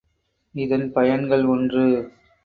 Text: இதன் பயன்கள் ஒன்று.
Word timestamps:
இதன் 0.55 0.91
பயன்கள் 0.91 1.45
ஒன்று. 1.45 1.83